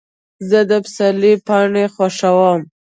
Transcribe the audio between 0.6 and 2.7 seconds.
د پسرلي پاڼې خوښوم.